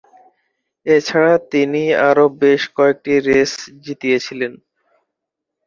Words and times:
এছাড়া 0.85 1.35
তিনি 1.51 1.81
আরও 2.09 2.25
বেশ 2.41 2.61
কয়েকটি 2.77 3.13
রেস 3.27 3.53
জিতেছিলেন। 3.83 4.53